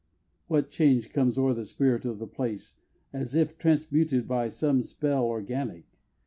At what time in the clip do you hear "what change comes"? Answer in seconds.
0.47-1.37